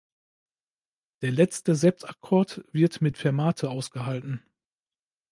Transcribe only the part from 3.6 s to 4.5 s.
ausgehalten.